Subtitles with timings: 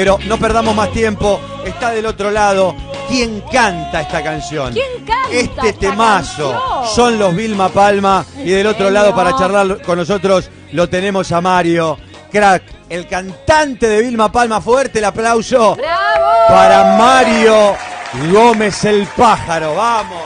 [0.00, 2.72] Pero no perdamos más tiempo, está del otro lado.
[3.08, 4.72] ¿Quién canta esta canción?
[4.72, 6.94] ¿Quién canta Este esta temazo canción?
[6.94, 11.40] son los Vilma Palma y del otro lado para charlar con nosotros lo tenemos a
[11.40, 11.98] Mario,
[12.30, 14.60] crack, el cantante de Vilma Palma.
[14.60, 16.46] Fuerte el aplauso ¡Bravo!
[16.48, 17.74] para Mario
[18.32, 19.74] Gómez el pájaro.
[19.74, 20.22] Vamos.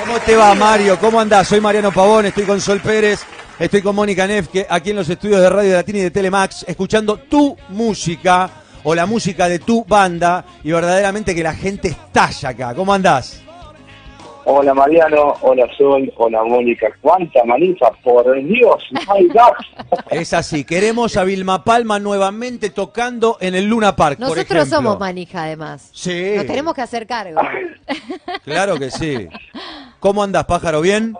[0.00, 0.98] ¿Cómo te va Mario?
[1.00, 1.48] ¿Cómo andás?
[1.48, 3.20] Soy Mariano Pavón, estoy con Sol Pérez,
[3.58, 7.16] estoy con Mónica Nefke, aquí en los estudios de Radio Latina y de Telemax, escuchando
[7.16, 8.50] tu música
[8.90, 12.74] o la música de tu banda y verdaderamente que la gente estalla acá.
[12.74, 13.42] ¿Cómo andás?
[14.46, 16.86] Hola Mariano, hola Sol, hola Mónica.
[17.02, 17.90] ¿Cuánta manifa?
[18.02, 19.98] Por Dios, my God.
[20.10, 24.76] Es así, queremos a Vilma Palma nuevamente tocando en el Luna Park, por Nosotros ejemplo.
[24.76, 25.90] somos manija, además.
[25.92, 27.38] Sí, Nos tenemos que hacer cargo.
[28.42, 29.28] claro que sí.
[30.00, 30.80] ¿Cómo andás, pájaro?
[30.80, 31.14] ¿Bien?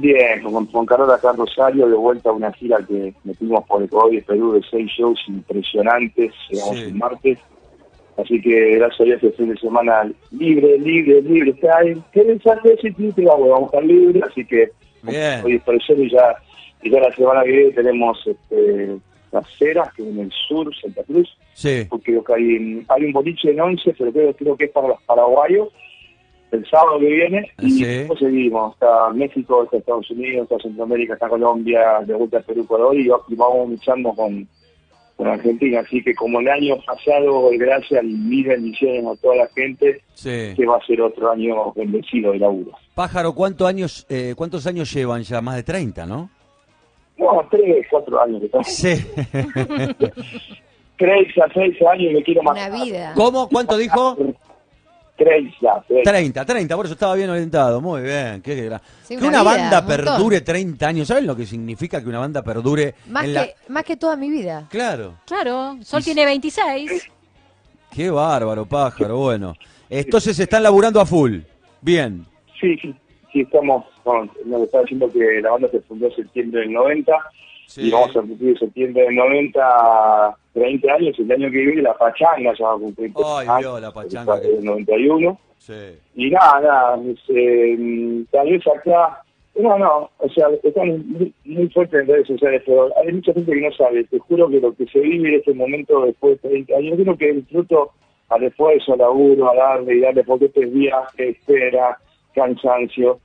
[0.00, 3.82] Bien, con, con Carola acá en Rosario, de vuelta a una gira que metimos por
[3.82, 6.82] Ecuador y Perú de seis shows impresionantes, llegamos Sí.
[6.84, 7.38] el martes.
[8.16, 11.50] Así que gracias a Dios este fin de semana libre, libre, libre.
[11.50, 14.20] Está ahí, ¿querés saber si te vamos, a estar libre?
[14.24, 14.70] Así que
[15.02, 15.44] Bien.
[15.44, 16.36] hoy es y ya,
[16.82, 18.98] y ya la semana que viene tenemos este,
[19.32, 21.28] las ceras, que es en el sur, Santa Cruz.
[21.54, 21.84] Sí.
[21.90, 24.86] porque creo que hay, hay un boliche en 11, pero creo, creo que es para
[24.88, 25.68] los paraguayos,
[26.50, 27.84] el sábado que viene, y Sí.
[27.84, 32.62] después seguimos, está México, está Estados Unidos, está Centroamérica, está Colombia, de vuelta a Perú,
[32.62, 34.48] Ecuador, y, y vamos luchando con,
[35.16, 39.46] con Argentina, así que como el año pasado, gracias y mil bendiciones a toda la
[39.48, 40.54] gente, Sí.
[40.56, 42.72] que va a ser otro año bendecido de laburo.
[42.94, 45.40] Pájaro, ¿cuántos años, eh, ¿cuántos años llevan ya?
[45.40, 46.30] Más de 30, ¿no?
[47.18, 48.64] No, tres, cuatro años, que.
[48.64, 48.94] Sí.
[50.96, 52.72] tres a seis años y me quiero Una matar.
[52.84, 53.12] vida.
[53.16, 53.48] ¿Cómo?
[53.48, 54.16] ¿Cuánto dijo?
[55.18, 56.04] Tres ya, tres.
[56.04, 57.80] 30, 30, por eso estaba bien orientado.
[57.80, 58.40] Muy bien.
[58.40, 61.08] Qué gra- Sí, que una vida, banda un perdure 30 años.
[61.08, 63.46] ¿Saben lo que significa que una banda perdure Más en que, la...
[63.68, 64.66] más que toda mi vida.
[64.70, 65.14] Claro.
[65.26, 67.10] Claro, Sol tiene 26.
[67.92, 69.16] Qué bárbaro, pájaro.
[69.18, 69.54] Bueno.
[69.90, 71.38] Entonces están laburando a full.
[71.80, 72.24] Bien.
[72.60, 72.94] Sí, sí,
[73.32, 77.12] sí, estamos, bueno, nos está diciendo que la banda se fundó en septiembre del 90
[77.68, 77.88] Sí.
[77.88, 82.54] y vamos a cumplir septiembre del 90 30 años, el año que viene la pachanga
[82.58, 85.74] ya va a cumplir Ay, 30 Dios, la pachanga que- fue del 91 Sí.
[86.16, 86.98] y nada, nada,
[87.28, 89.22] eh, tal vez acá,
[89.54, 93.52] no, no, o sea, están muy, muy fuertes en redes sociales, pero hay mucha gente
[93.52, 96.48] que no sabe, te juro que lo que se vive en este momento después de
[96.48, 97.90] 30 años, yo creo que el fruto
[98.30, 101.98] al esfuerzo, al laburo, a darle y darle, porque este es viaje, espera,
[102.34, 103.18] cansancio,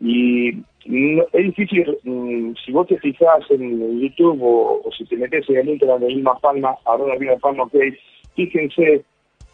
[0.00, 0.52] y
[0.86, 5.48] no- es difícil, mm, si vos te fijás en YouTube o, o si te metes
[5.50, 7.74] en el Instagram de Vilma Palma, arroba Vilma Palma, ok,
[8.34, 9.02] fíjense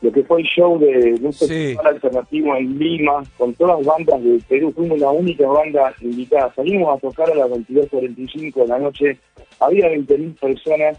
[0.02, 1.46] lo que fue el show de, de un Sí.
[1.46, 6.52] festival alternativo en Lima, con todas las bandas de Perú, fuimos la única banda invitada,
[6.54, 9.18] salimos a tocar a las 22.45 de la noche,
[9.58, 10.98] había 20.000 personas,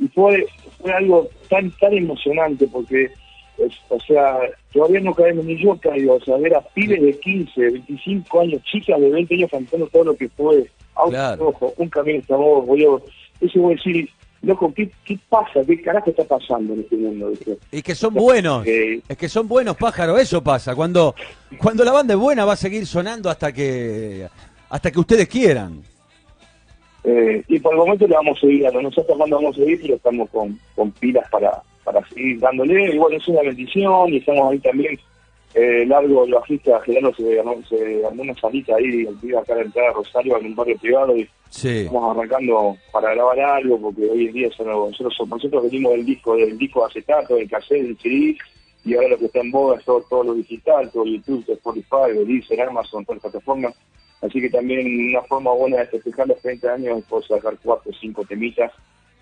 [0.00, 0.46] y fue,
[0.80, 3.10] fue algo tan tan emocionante porque
[3.58, 4.38] es- o sea
[4.72, 8.62] todavía no caemos ni yo caigo o sea ver a pibes de 15 25 años
[8.64, 11.44] chicas de 20 años cantando todo lo que fue auto Claro.
[11.46, 13.02] rojo un camino está boludo
[13.40, 14.08] eso voy a decir
[14.42, 17.32] loco ¿qué, qué pasa qué carajo está pasando en este mundo.
[17.72, 18.64] Y que son buenos.
[18.68, 20.16] Eh, Es que son buenos, pájaro.
[20.16, 20.76] Eso pasa.
[20.76, 21.12] Cuando,
[21.60, 24.28] cuando la banda es buena va a seguir sonando hasta que
[24.70, 25.82] hasta que ustedes quieran.
[27.04, 29.56] Eh, y por el momento le vamos a seguir dando, no sé hasta cuándo vamos
[29.56, 31.62] a seguir, pero estamos con, con pilas para,
[32.18, 32.94] seguir dándole.
[32.94, 34.98] Y bueno, es una bendición y estamos ahí también.
[35.54, 39.54] Eh, largo, el bajista Gerardo se armó, se armó una salita ahí, el pibe acá
[39.54, 41.68] a la entrada de Rosario, en un barrio privado, y Sí.
[41.78, 46.36] estamos arrancando para grabar algo, porque hoy en día son, nosotros, nosotros venimos del disco,
[46.36, 48.36] del disco de acetato, del cassette, del CD,
[48.84, 52.12] y ahora lo que está en boga es todo, todo lo digital, todo YouTube, Spotify,
[52.26, 53.74] Deezer, Amazon, todas las plataformas.
[54.20, 57.90] Así que también una forma buena de festejar los 30 años es poder sacar cuatro
[57.90, 58.70] o cinco temitas,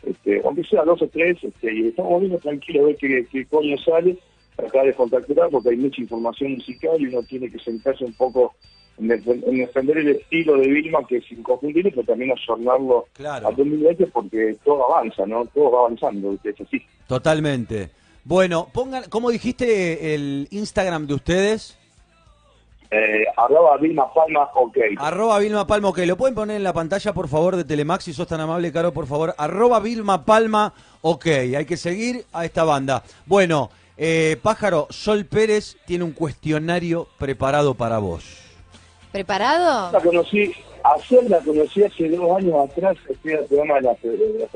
[0.06, 3.44] este, aunque sea dos o tres, este, y estamos viendo tranquilos a ver qué, qué
[3.46, 4.16] coño sale,
[4.56, 8.54] tratar de contactar porque hay mucha información musical y uno tiene que sentarse un poco
[8.98, 13.48] en, defen- en defender el estilo de Vilma, que es inconfundible, pero también ayornarlo Claro.
[13.48, 15.44] a 2020 porque todo avanza, ¿no?
[15.46, 16.80] Todo va avanzando, es así.
[17.06, 17.90] Totalmente.
[18.24, 21.78] Bueno, pongan, ¿cómo dijiste el Instagram de ustedes?
[22.90, 24.78] Eh, arroba Vilma Palma, ok.
[24.98, 25.98] Arroba Vilma Palma, ok.
[26.06, 28.92] ¿Lo pueden poner en la pantalla, por favor, de Telemax, si sos tan amable, Caro,
[28.92, 29.34] por favor?
[29.38, 31.26] Arroba Vilma Palma, ok.
[31.56, 33.02] Hay que seguir a esta banda.
[33.26, 38.24] Bueno, eh, Pájaro, Sol Pérez tiene un cuestionario preparado para vos.
[39.10, 39.90] ¿Preparado?
[39.92, 40.52] La conocí,
[40.84, 44.48] ayer la conocí hace dos años atrás, estoy en el programa de la, de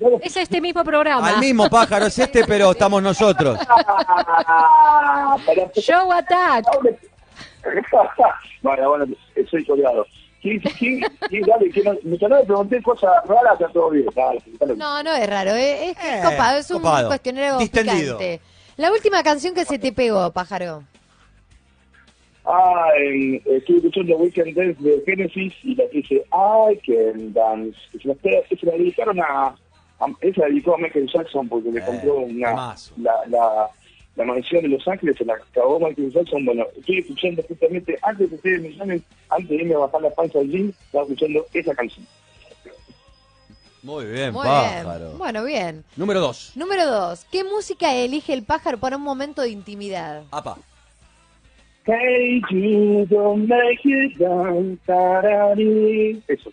[0.00, 0.18] la.
[0.22, 1.26] Es este mismo programa.
[1.26, 3.58] Al mismo pájaro es este, pero estamos nosotros.
[5.74, 6.66] Show Attack.
[8.62, 9.06] bueno, bueno,
[9.50, 10.06] soy colgado.
[10.42, 11.00] Sí, sí,
[11.30, 14.06] sí, dale, no, le pregunté cosas raras, está todo bien.
[14.14, 14.74] Dale, dale.
[14.76, 17.08] No, no es raro, es, es Eh, copado, es un copado.
[17.08, 18.18] cuestionario Distendido.
[18.18, 18.40] picante.
[18.76, 20.82] La última canción que se te pegó, pájaro.
[22.44, 22.88] Ah,
[23.44, 27.78] estuve escuchando Weekend Dance de Genesis y la que dice I Can Dance.
[28.02, 28.14] Se, la,
[28.48, 29.46] se la dedicaron a,
[30.00, 33.68] a- Esa la dedicó a Michael Jackson porque le Eh, compró una, la, la,
[34.16, 36.44] la mansión de Los Ángeles, se la acabó Michael Jackson.
[36.44, 40.10] Bueno, estoy escuchando justamente, antes de ustedes me llamen, antes de irme a bajar la
[40.10, 42.06] panza al gym, estaba escuchando esa canción.
[43.82, 45.06] Muy bien, Muy pájaro.
[45.06, 45.18] bien.
[45.18, 45.84] Bueno, bien.
[45.96, 46.52] Número dos.
[46.54, 47.26] Número dos.
[47.32, 50.22] ¿Qué música elige el pájaro para un momento de intimidad?
[50.30, 50.56] Apa.
[51.84, 56.22] Hey, you don't make it down, tarari.
[56.28, 56.52] Eso.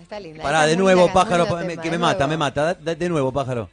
[0.00, 0.42] Está linda.
[0.42, 2.74] Pará, Está de nuevo, pájaro, me- que me mata, me mata.
[2.74, 3.68] De nuevo, pájaro.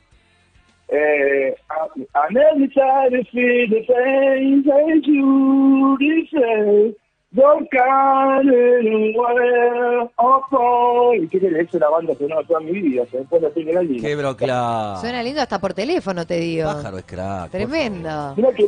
[0.91, 6.95] Eh, I, I never tried to feel the pain that you deserve.
[7.31, 10.09] Don't count it away.
[10.17, 11.27] Oh, boy.
[11.29, 11.37] ¿Qué?
[11.37, 13.05] Esa es la banda sonora toda mi vida.
[13.11, 14.01] Se me pone la piel de gallina.
[14.07, 14.97] Qué brocla.
[14.99, 16.65] Suena lindo hasta por teléfono, te digo.
[16.73, 17.51] Pájaro es crack.
[17.51, 18.33] Tremendo.
[18.35, 18.65] Mirá que,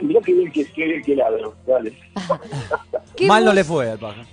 [0.00, 1.54] mirá que bien que, que, bien que ladro.
[1.64, 1.92] Dale.
[3.16, 4.26] ¿Qué Mal no le fue al pájaro.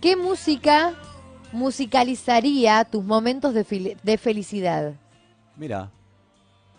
[0.00, 0.94] ¿Qué música
[1.52, 4.94] musicalizaría tus momentos de, fel- de felicidad?
[5.56, 5.90] Mira.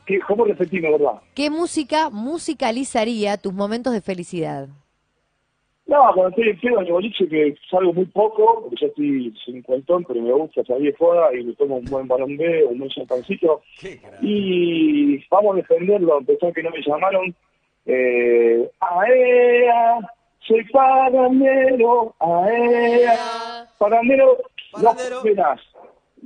[0.09, 1.21] ¿Qué, ¿Cómo repetimos, verdad?
[1.35, 4.67] ¿Qué música musicalizaría tus momentos de felicidad?
[5.85, 9.31] No, cuando estoy en pedo en el boliche, que salgo muy poco, porque ya estoy
[9.45, 12.79] cincuentón, pero me gusta salir de joda y me tomo un buen balón B, un
[12.79, 13.61] buen champancito.
[14.23, 17.35] Y vamos a defenderlo, a pesar que no me llamaron.
[17.85, 20.00] Eh, aea,
[20.39, 24.38] soy parandero, aea, parandero,
[24.71, 25.15] Parandero.
[25.15, 25.59] los penas,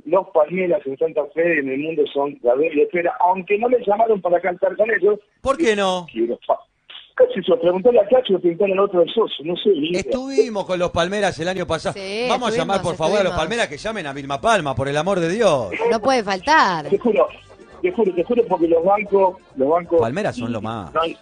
[0.04, 3.78] los palmeras en Santa Fe en el mundo son la y espera, aunque no me
[3.86, 6.06] llamaron para cantar con ellos, ¿Por qué no?
[6.12, 6.38] quiero
[7.14, 9.70] Casi se lo pregunté a Cacho, pregunté al otro del socio, no sé.
[9.92, 11.94] Estuvimos con los Palmeras el año pasado.
[11.94, 13.38] Sí, Vamos a llamar, por estuvimos, favor, a los.
[13.38, 15.70] Palmeras que llamen a Vilma Palma, por el amor de Dios.
[15.92, 16.88] No puede faltar.
[16.88, 17.28] Te juro,
[17.80, 20.00] te juro, te juro porque los bancos, los bancos...
[20.00, 20.92] Palmeras son lo más.
[20.92, 21.16] No hay,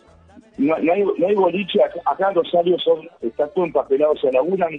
[0.56, 4.16] no, no hay, no hay boliche, acá, acá en Rosario son, está todo empapelado, o
[4.16, 4.70] sea, laburan,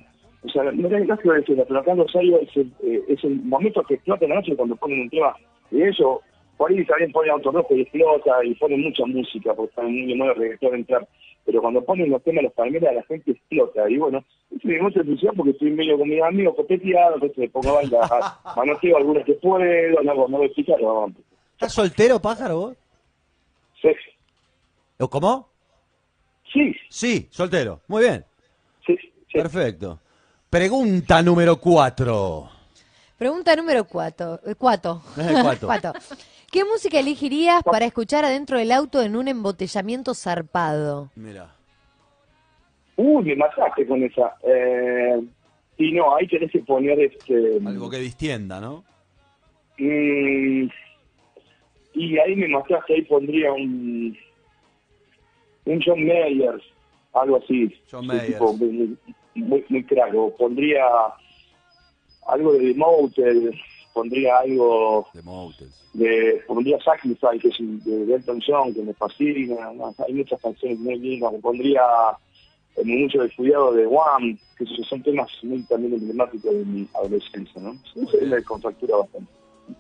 [0.43, 3.23] o sea, no hay caso de decirlo, pero acá en Rosario es el, eh, es
[3.23, 5.35] el momento que explota la noche cuando ponen un tema
[5.71, 6.21] de eso,
[6.57, 10.07] por ahí también ponen auto rojo y explota y ponen mucha música, porque están muy
[10.07, 11.07] de moda reggaetón entrar,
[11.45, 15.03] pero cuando ponen los temas los palmeras la gente explota, y bueno, eso me mucha
[15.03, 18.01] felicidad porque estoy medio con mis amigos copeteados, entonces me pongo a bailar,
[18.55, 19.63] manoteo algunas que puedo,
[20.03, 21.11] no, no voy a explicar, no,
[21.53, 22.77] ¿Estás soltero, pájaro, vos?
[23.81, 23.89] sí,
[24.99, 25.49] ¿O ¿Cómo?
[26.51, 27.81] sí, Sí, soltero.
[27.87, 28.25] Muy bien.
[28.85, 29.09] sí, sí.
[29.33, 29.99] Perfecto.
[30.53, 32.47] Pregunta número cuatro.
[33.17, 34.39] Pregunta número cuatro.
[34.45, 35.01] eh, cuatro.
[35.17, 35.67] Eh, cuatro.
[35.67, 35.93] Cuatro.
[36.51, 41.09] ¿Qué música elegirías para escuchar adentro del auto en un embotellamiento zarpado?
[41.15, 41.55] Mira.
[42.97, 44.35] Uy, me mataste con esa.
[44.43, 45.23] Eh,
[45.79, 47.57] y no, ahí tenés que poner este.
[47.65, 48.83] Algo que distienda, ¿no?
[49.79, 50.67] mm,
[51.95, 54.15] y ahí me mataste, ahí pondría un.
[55.65, 56.61] Un John Mayer,
[57.13, 57.73] algo así.
[57.89, 58.33] John Mayer.
[58.33, 58.55] tipo,
[59.35, 60.13] muy, muy, muy crack.
[60.15, 60.85] O pondría
[62.27, 63.53] algo de The Motel,
[63.93, 65.89] pondría algo De Motels.
[65.93, 70.41] de pondría Sacrifice, que es de de Elton John, que me fascina, no, hay muchas
[70.41, 71.81] canciones muy lindas, pondría
[72.75, 77.61] eh, mucho descuidado de One, que esos son temas muy también emblemáticos de mi adolescencia,
[77.61, 77.75] ¿no?
[77.95, 79.31] Eso es la contractura bastante.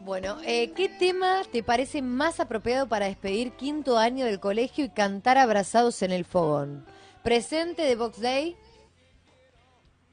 [0.05, 4.89] Bueno, eh, ¿qué tema te parece más apropiado para despedir quinto año del colegio y
[4.89, 6.85] cantar abrazados en el fogón?
[7.21, 8.55] ¿Presente de Box Day?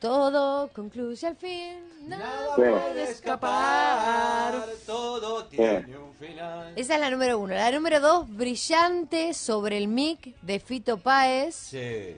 [0.00, 1.78] Todo concluye al fin.
[2.08, 2.62] Nada Sí.
[2.62, 4.64] puede escapar.
[4.86, 6.72] Todo tiene un final.
[6.74, 7.54] Esa es la número uno.
[7.54, 11.54] La número dos, Brillante sobre el mic de Fito Páez.
[11.54, 12.16] Sí.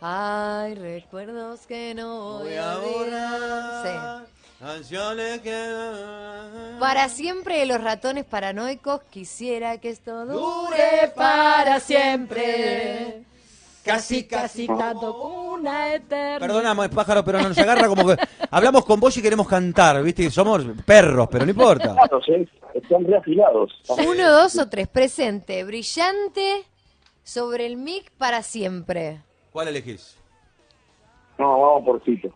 [0.00, 4.26] Ay, recuerdos que no voy Voy a borrar
[4.60, 5.50] canciones que...
[5.52, 6.76] Sí.
[6.78, 13.24] Para siempre de los ratones paranoicos, quisiera que esto dure Dure para siempre.
[13.84, 15.12] Casi, casi tanto
[15.64, 16.38] una eterna.
[16.46, 18.16] Perdonamos, pájaro, pero nos agarra como que
[18.50, 20.30] hablamos con vos y queremos cantar, ¿viste?
[20.30, 21.92] Somos perros, pero no importa.
[21.94, 22.46] Claro, ¿sí?
[22.74, 23.72] están reafilados.
[24.06, 24.88] Uno, dos o tres.
[24.88, 26.64] Presente, brillante
[27.22, 29.22] sobre el mic para siempre.
[29.52, 30.16] ¿Cuál elegís?
[31.38, 32.28] No, vamos por Fito.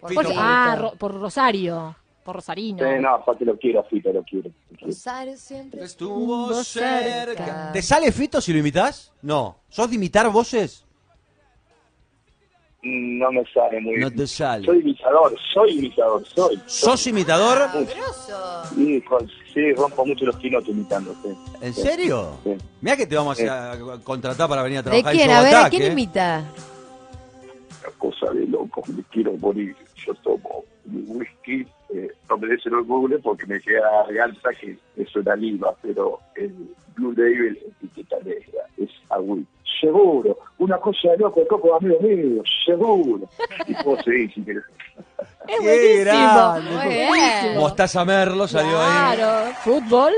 [0.00, 0.20] Por Fito.
[0.22, 0.34] Fito.
[0.36, 1.96] Ah, Ro- por Rosario.
[2.24, 2.84] Por Rosarino.
[2.84, 4.50] Eh, no, aparte lo quiero, Fito, lo quiero.
[4.50, 4.86] lo quiero.
[4.86, 7.70] Rosario siempre Estuvo estuvo cerca.
[7.72, 9.12] ¿Te sale Fito si lo imitas?
[9.22, 9.56] No.
[9.70, 10.84] ¿Sos de imitar voces?
[12.82, 14.16] No me sale muy No bien.
[14.16, 14.64] te sale.
[14.64, 16.58] Soy imitador, soy imitador, soy.
[16.66, 17.68] ¿Sos imitador?
[17.74, 18.64] Grosso.
[18.74, 21.28] Sí, con- sí, rompo mucho los quinotes imitando, sí.
[21.60, 22.38] ¿En serio?
[22.42, 22.54] Sí.
[22.80, 25.30] Mira que te vamos a contratar para venir a ¿De trabajar quién?
[25.30, 25.86] en A ver, ¿a quién ¿eh?
[25.92, 26.44] imita?
[27.82, 28.82] Una cosa de loco.
[28.88, 29.76] me quiero morir.
[30.06, 34.50] Yo tomo mi whisky, eh, no me des el Google porque me queda la garganta
[34.58, 36.54] que es una liva, pero el
[36.96, 39.50] Blue Label es etiqueta negra, es agüita.
[39.78, 43.28] Seguro, una cosa de loco, coco amigo mío, seguro.
[43.66, 44.64] Y puedo seguir si querés.
[45.48, 47.54] Es Qué grande.
[47.56, 49.16] Mostaza Merlo salió ahí.
[49.16, 49.52] Claro.
[49.62, 50.12] Fútbol.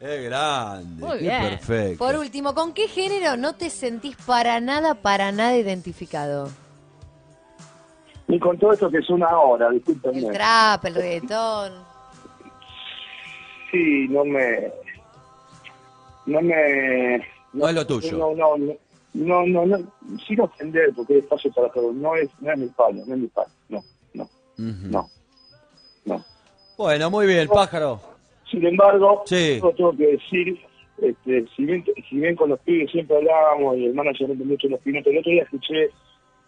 [0.00, 1.04] Es grande.
[1.04, 1.42] Muy qué bien.
[1.42, 2.04] perfecto.
[2.04, 6.48] Por último, ¿con qué género no te sentís para nada, para nada identificado?
[8.28, 10.18] Y con todo esto que es una hora, discúlpenme.
[10.18, 11.72] El trap, el reggaetón.
[13.70, 14.72] Sí, no me.
[16.26, 17.26] No me.
[17.54, 18.18] No es lo tuyo.
[18.18, 18.72] No, no, no.
[19.14, 19.78] No, no, no,
[20.26, 21.70] sin ofender, porque es espacio para.
[21.94, 23.48] No es, no es mi palo, no es mi palo.
[23.68, 23.82] No,
[24.14, 25.08] no, no,
[26.04, 26.24] no.
[26.76, 28.00] Bueno, muy bien, pájaro.
[28.50, 29.58] Sin embargo, Sí.
[29.62, 30.58] yo tengo que decir,
[31.02, 34.68] este, si, bien, si bien con los pibes siempre hablábamos y el manager de mucho
[34.68, 35.90] los pilotos, el otro día escuché eh,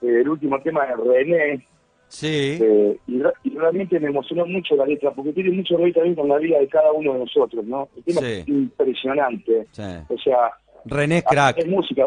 [0.03, 1.67] el último tema de René
[2.09, 2.59] Sí.
[2.61, 5.93] eh, y, re- y realmente me emocionó mucho la letra porque tiene mucho que ver
[5.95, 7.89] también con la vida de cada uno de nosotros, ¿no?
[7.97, 8.27] El tema Sí.
[8.27, 9.67] es impresionante.
[9.73, 9.83] sí.
[10.09, 10.51] O sea,
[10.87, 11.59] René es crack.
[11.59, 12.07] es música.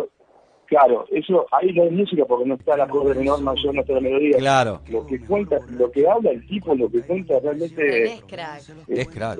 [0.67, 3.93] Claro, eso ahí no hay música porque no está la acorde menor mayor, no está
[3.93, 4.37] la melodía.
[4.37, 4.81] Claro.
[4.89, 8.61] Lo que cuenta, lo que habla el tipo, lo que cuenta realmente crack.
[8.87, 9.39] Es crack.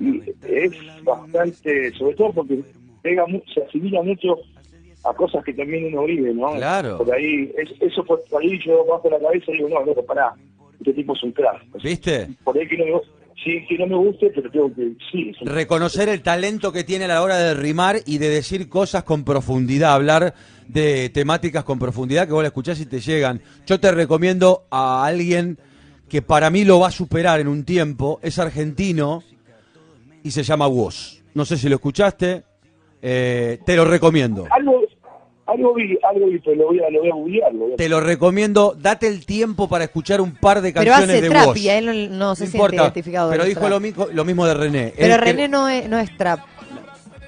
[0.00, 0.72] y es
[1.04, 2.60] bastante, sobre todo porque
[3.02, 4.38] pega se asimila mucho
[5.04, 6.52] a cosas que también uno vive, ¿no?
[6.54, 6.98] Claro.
[6.98, 10.34] Por ahí, es- eso por ahí yo bajo la cabeza y digo, no, loco, pará,
[10.78, 11.62] este tipo es un crack.
[11.82, 12.28] ¿Viste?
[12.44, 13.00] Por ahí que no
[13.42, 17.08] que no me guste, pero tengo que, sí, un Reconocer el talento que tiene a
[17.08, 20.34] la hora de rimar y de decir cosas con profundidad, hablar
[20.68, 23.40] de temáticas con profundidad que vos la escuchás y te llegan.
[23.66, 25.58] Yo te recomiendo a alguien
[26.08, 29.22] que para mí lo va a superar en un tiempo, es argentino
[30.22, 31.22] y se llama Woz.
[31.34, 32.42] No sé si lo escuchaste,
[33.00, 34.46] eh, te lo recomiendo.
[34.50, 34.79] Algo,
[35.50, 37.76] algo vi, algo vi, pero lo voy a, lo voy a googlear, lo voy a-
[37.76, 41.28] Te lo recomiendo, date el tiempo para escuchar un par de Pero canciones hace de
[41.30, 41.56] trap Woz.
[41.58, 43.30] y a él no, no No se siente importa, identificado.
[43.30, 43.70] pero dijo trap.
[43.70, 44.92] lo mismo, lo mismo de René.
[44.96, 46.40] Pero Él que- René no es, no es trap.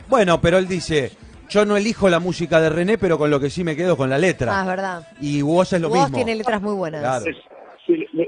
[0.09, 1.13] Bueno, pero él dice,
[1.49, 4.09] yo no elijo la música de René, pero con lo que sí me quedo con
[4.11, 4.65] la Ah, es letra.
[4.65, 5.09] verdad.
[5.21, 6.17] y vos es lo Vos mismo.
[6.17, 7.01] tiene letras muy buenas.
[7.01, 7.25] Claro.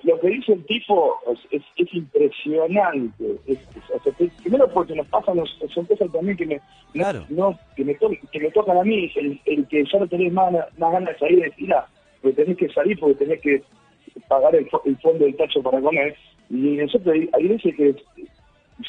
[0.02, 3.24] Lo, que dice el tipo es, es, es impresionante.
[3.46, 6.60] Es- es- o sea, que- primero porque nos pasan, los, son cosas también que me,
[6.92, 7.24] Claro.
[7.28, 10.32] no, que me, to- que me tocan a mí, el, el que ya no tenés
[10.32, 11.86] más, más ganas de salir de fila,
[12.22, 13.62] porque tenés que salir porque tenés que
[14.28, 16.16] pagar el, fo- el fondo del tacho para comer.
[16.50, 17.94] Y nosotros hay, veces que,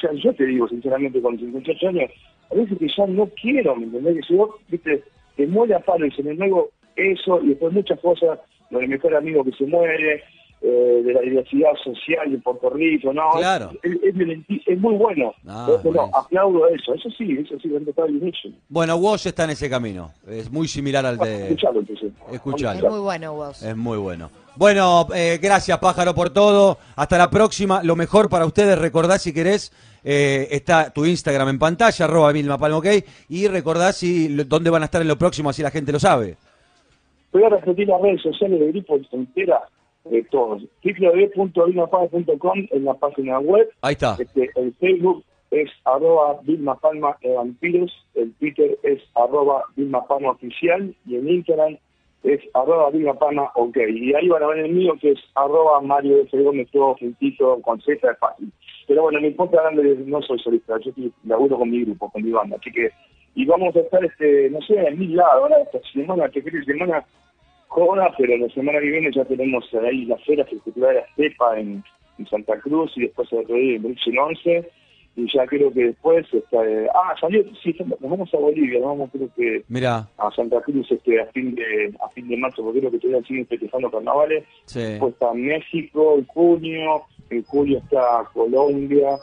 [0.01, 2.11] ya, yo te digo sinceramente, con 58 años,
[2.51, 4.15] a veces que ya no quiero, ¿me entendés?
[4.17, 5.03] Que si vos, viste,
[5.35, 8.87] te muere a palo y se me muevo eso y después muchas cosas, lo del
[8.89, 10.23] mejor amigo que se muere,
[10.67, 13.29] eh, de la diversidad social de Puerto Rico, ¿no?
[13.37, 13.71] Claro.
[13.83, 15.33] Es, es violenti- es muy bueno.
[15.47, 16.93] Ah, Entonces, no, aplaudo eso.
[16.95, 18.49] Eso sí, eso sí, está bien hecho.
[18.69, 20.11] Bueno, vos está en ese camino.
[20.27, 21.43] Es muy similar al de...
[21.43, 22.11] Escuchalo, entonces.
[22.31, 22.79] Escuchalo.
[22.79, 23.61] Es muy bueno vos.
[23.61, 24.29] Es muy bueno.
[24.55, 26.77] Bueno, eh, gracias Pájaro por todo.
[26.95, 27.83] Hasta la próxima.
[27.83, 29.71] Lo mejor para ustedes, recordá si querés,
[30.03, 32.87] eh, está tu Instagram en pantalla, arroba Vilma Palma, ok.
[33.29, 35.99] Y recordá si, lo- dónde van a estar en lo próximo, así la gente lo
[35.99, 36.37] sabe.
[37.33, 39.61] Voy a repetir las redes sociales del grupo entera
[40.05, 40.63] de todos.
[40.83, 43.69] www.vilmapalma.com en la página web.
[43.81, 44.15] Ahí está.
[44.19, 50.31] Este, el Facebook es arroba Vilma Palma de Vampiros, el Twitter es arroba Vilma Palma
[50.31, 51.77] Oficial y el Instagram
[52.23, 53.77] es arroba Vilma Palma OK.
[53.77, 56.41] Y ahí van a ver el mío que es arroba Mario F.
[56.41, 58.51] Gómez, todo juntito, con Z es fácil.
[58.87, 62.23] Pero bueno, me importa grande, no soy solista, yo estoy, laburo con mi grupo, con
[62.23, 62.89] mi banda, así que,
[63.33, 66.63] y vamos a estar, este, no sé, en mil lados, ahora esta semana, que creo
[66.63, 67.03] que semana
[67.67, 71.59] joda, pero la semana que viene ya tenemos ahí la Feria Festival de la Estepa
[71.59, 71.83] en,
[72.17, 74.71] en Santa Cruz y después el día en Brixen 11
[75.17, 78.89] y ya creo que después está, eh, ah salió sí nos vamos a Bolivia nos
[78.89, 82.63] vamos creo que Mira, a Santa Cruz este a fin de a fin de marzo
[82.63, 84.43] porque creo que todavía siguen festejando carnavales.
[84.65, 84.81] Sí.
[84.81, 89.17] después está México en junio en julio está Colombia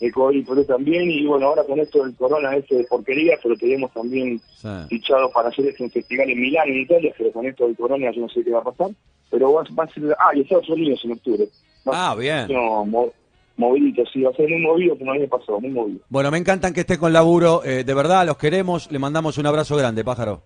[0.00, 0.10] Y
[0.42, 4.40] Perú también y bueno ahora con esto del corona este de porquería pero tenemos también
[4.54, 4.68] sí.
[4.88, 8.10] fichado para hacer este un festival en Milán, en Italia, pero con esto del corona
[8.12, 8.90] yo no sé qué va a pasar.
[9.30, 11.48] Pero va, va a ser, ah, y Estados Unidos en octubre.
[11.88, 12.32] Va Ah, bien.
[12.44, 13.12] a no, mo-
[13.56, 15.98] movidito, sí, va a ser muy movido como el año pasado, muy movido.
[16.08, 17.62] Bueno, me encantan que esté con laburo.
[17.64, 18.90] eh, de verdad, los queremos.
[18.92, 20.40] Le mandamos un abrazo grande, Pájaro.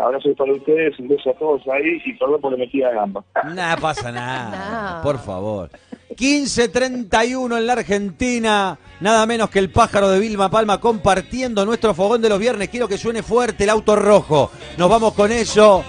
[0.00, 3.24] Abrazo para ustedes, un beso a todos ahí y perdón por la metida de gamba.
[3.52, 4.94] Nada pasa nada.
[4.98, 5.02] No.
[5.02, 5.70] Por favor.
[6.18, 8.78] 15.31 en la Argentina.
[9.00, 12.68] Nada menos que el pájaro de Vilma Palma compartiendo nuestro fogón de los viernes.
[12.70, 14.50] Quiero que suene fuerte el auto rojo.
[14.76, 15.84] Nos vamos con eso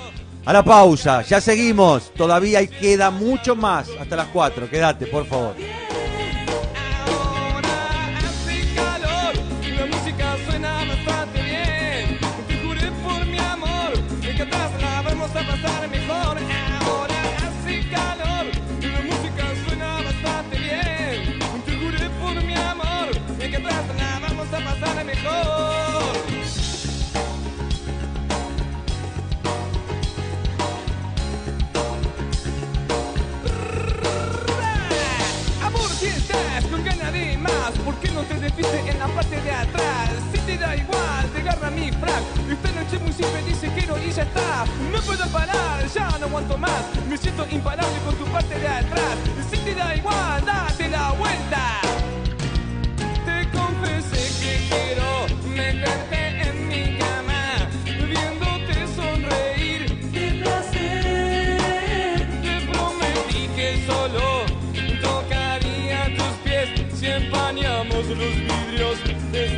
[0.45, 1.23] a la pausa.
[1.23, 2.13] Ya seguimos.
[2.13, 3.89] Todavía queda mucho más.
[3.99, 4.69] Hasta las 4.
[4.69, 5.55] Quédate, por favor.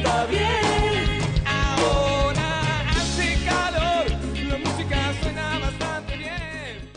[0.02, 1.22] está bien.
[1.46, 4.06] Ahora hace calor,
[4.50, 6.92] la música suena bastante bien.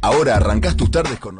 [0.00, 1.36] Ahora arrancas tus tardes con